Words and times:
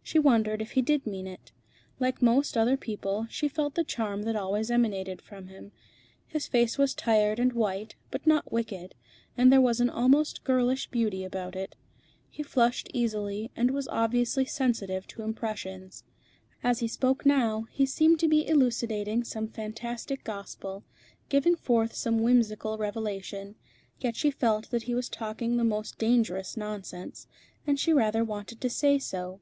She 0.00 0.20
wondered 0.20 0.62
if 0.62 0.70
he 0.78 0.80
did 0.80 1.08
mean 1.08 1.26
it. 1.26 1.50
Like 1.98 2.22
most 2.22 2.56
other 2.56 2.76
people, 2.76 3.26
she 3.28 3.48
felt 3.48 3.74
the 3.74 3.82
charm 3.82 4.22
that 4.22 4.36
always 4.36 4.70
emanated 4.70 5.20
from 5.20 5.48
him. 5.48 5.72
His 6.28 6.46
face 6.46 6.78
was 6.78 6.94
tired 6.94 7.40
and 7.40 7.52
white, 7.52 7.96
but 8.12 8.24
not 8.24 8.52
wicked, 8.52 8.94
and 9.36 9.50
there 9.50 9.60
was 9.60 9.80
an 9.80 9.90
almost 9.90 10.44
girlish 10.44 10.86
beauty 10.86 11.24
about 11.24 11.56
it. 11.56 11.74
He 12.30 12.44
flushed 12.44 12.90
easily, 12.94 13.50
and 13.56 13.72
was 13.72 13.88
obviously 13.88 14.44
sensitive 14.44 15.08
to 15.08 15.22
impressions. 15.22 16.04
As 16.62 16.78
he 16.78 16.86
spoke 16.86 17.26
now, 17.26 17.66
he 17.72 17.84
seemed 17.84 18.20
to 18.20 18.28
be 18.28 18.46
elucidating 18.46 19.24
some 19.24 19.48
fantastic 19.48 20.22
gospel, 20.22 20.84
giving 21.28 21.56
forth 21.56 21.92
some 21.92 22.22
whimsical 22.22 22.78
revelation; 22.78 23.56
yet 23.98 24.14
she 24.14 24.30
felt 24.30 24.70
that 24.70 24.84
he 24.84 24.94
was 24.94 25.08
talking 25.08 25.56
the 25.56 25.64
most 25.64 25.98
dangerous 25.98 26.56
nonsense, 26.56 27.26
and 27.66 27.80
she 27.80 27.92
rather 27.92 28.22
wanted 28.22 28.60
to 28.60 28.70
say 28.70 28.96
so. 29.00 29.40